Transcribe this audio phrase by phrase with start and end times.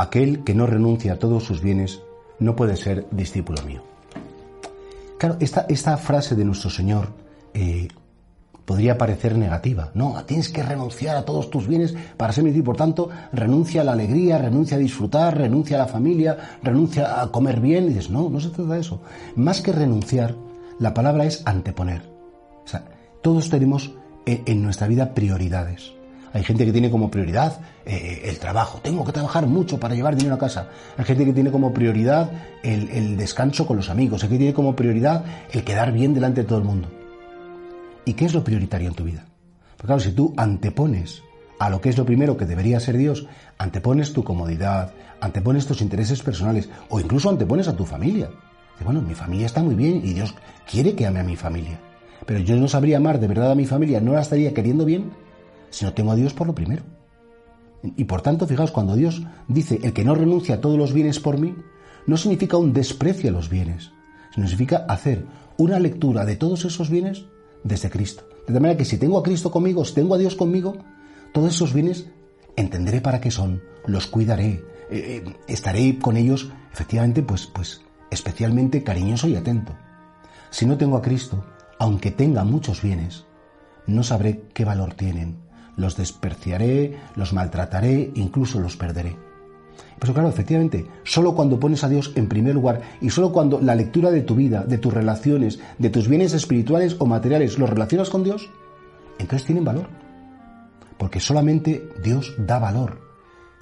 [0.00, 2.00] Aquel que no renuncia a todos sus bienes
[2.38, 3.82] no puede ser discípulo mío.
[5.18, 7.08] Claro, esta, frase de nuestro Señor
[7.52, 7.88] eh,
[8.64, 9.90] podría parecer negativa.
[9.92, 12.72] No, tienes que renunciar a todos tus bienes para ser mi discípulo.
[12.72, 17.30] Por tanto, renuncia a la alegría, renuncia a disfrutar, renuncia a la familia, renuncia a
[17.30, 17.84] comer bien.
[17.84, 19.02] Y dices, no, no se trata de eso.
[19.36, 20.34] Más que renunciar,
[20.78, 22.00] la palabra es anteponer.
[22.64, 22.86] O sea,
[23.20, 23.92] todos tenemos
[24.24, 25.99] eh, en nuestra vida prioridades.
[26.32, 28.80] Hay gente que tiene como prioridad eh, el trabajo.
[28.82, 30.68] Tengo que trabajar mucho para llevar dinero a casa.
[30.96, 32.30] Hay gente que tiene como prioridad
[32.62, 34.22] el, descanso con los amigos.
[34.22, 36.88] Hay gente que tiene como prioridad el quedar bien delante de todo el mundo.
[38.04, 39.24] ¿Y qué es lo prioritario en tu vida?
[39.76, 41.22] Porque claro, si tú antepones
[41.58, 43.26] a lo que es lo primero que debería ser Dios,
[43.58, 48.30] antepones tu comodidad, antepones tus intereses personales o incluso antepones a tu familia.
[48.84, 50.34] bueno, mi familia está muy bien y Dios
[50.70, 51.78] quiere que ame a mi familia.
[52.24, 55.10] Pero yo no sabría amar de verdad a mi familia, no la estaría queriendo bien
[55.70, 56.82] si no tengo a Dios por lo primero.
[57.82, 61.18] Y por tanto, fijaos, cuando Dios dice el que no renuncia a todos los bienes
[61.18, 61.54] por mí,
[62.06, 63.92] no significa un desprecio a los bienes,
[64.34, 65.24] sino significa hacer
[65.56, 67.24] una lectura de todos esos bienes
[67.64, 68.24] desde Cristo.
[68.46, 70.76] De manera que si tengo a Cristo conmigo, si tengo a Dios conmigo,
[71.32, 72.06] todos esos bienes
[72.56, 78.82] entenderé para qué son, los cuidaré, eh, eh, estaré con ellos, efectivamente, pues, pues especialmente
[78.82, 79.72] cariñoso y atento.
[80.50, 81.44] Si no tengo a Cristo,
[81.78, 83.24] aunque tenga muchos bienes,
[83.86, 85.36] no sabré qué valor tienen,
[85.80, 89.16] los despreciaré, los maltrataré, incluso los perderé.
[89.98, 93.74] Pero claro, efectivamente, solo cuando pones a Dios en primer lugar y solo cuando la
[93.74, 98.10] lectura de tu vida, de tus relaciones, de tus bienes espirituales o materiales los relacionas
[98.10, 98.48] con Dios,
[99.18, 99.88] entonces tienen valor.
[100.98, 103.00] Porque solamente Dios da valor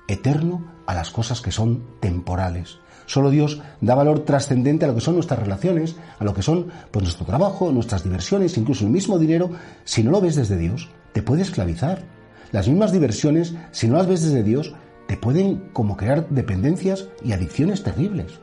[0.08, 2.78] eterno a las cosas que son temporales.
[3.06, 6.66] Solo Dios da valor trascendente a lo que son nuestras relaciones, a lo que son
[6.90, 9.50] pues, nuestro trabajo, nuestras diversiones, incluso el mismo dinero.
[9.84, 12.04] Si no lo ves desde Dios, te puede esclavizar.
[12.52, 14.74] Las mismas diversiones, si no las ves desde Dios,
[15.06, 18.40] te pueden como crear dependencias y adicciones terribles.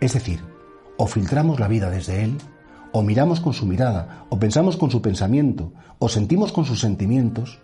[0.00, 0.40] Es decir,
[0.96, 2.38] o filtramos la vida desde Él,
[2.92, 7.60] o miramos con su mirada, o pensamos con su pensamiento, o sentimos con sus sentimientos,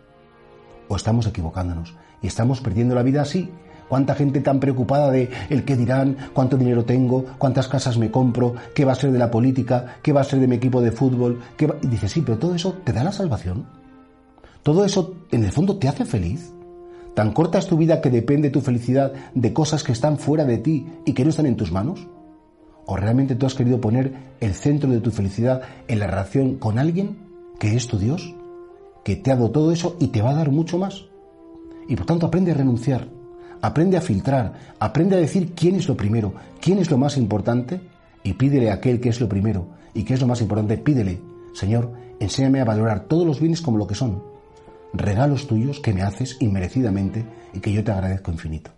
[0.88, 3.50] o estamos equivocándonos y estamos perdiendo la vida así.
[3.88, 8.54] ¿Cuánta gente tan preocupada de el qué dirán, cuánto dinero tengo, cuántas casas me compro,
[8.74, 10.92] qué va a ser de la política, qué va a ser de mi equipo de
[10.92, 11.40] fútbol?
[11.56, 13.77] Qué Y dice, sí, pero todo eso te da la salvación.
[14.62, 16.52] Todo eso, en el fondo, te hace feliz.
[17.14, 20.58] ¿Tan corta es tu vida que depende tu felicidad de cosas que están fuera de
[20.58, 22.06] ti y que no están en tus manos?
[22.86, 26.78] ¿O realmente tú has querido poner el centro de tu felicidad en la relación con
[26.78, 27.18] alguien
[27.58, 28.34] que es tu Dios,
[29.04, 31.06] que te ha dado todo eso y te va a dar mucho más?
[31.88, 33.08] Y por tanto aprende a renunciar,
[33.60, 37.80] aprende a filtrar, aprende a decir quién es lo primero, quién es lo más importante
[38.22, 41.20] y pídele a aquel que es lo primero y que es lo más importante, pídele,
[41.52, 44.37] Señor, enséñame a valorar todos los bienes como lo que son
[44.98, 48.77] regalos tuyos que me haces inmerecidamente y que yo te agradezco infinito.